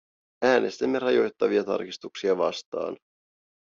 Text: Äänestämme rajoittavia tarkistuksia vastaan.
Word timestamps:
Äänestämme 0.45 0.99
rajoittavia 0.99 1.63
tarkistuksia 1.63 2.37
vastaan. 2.37 2.97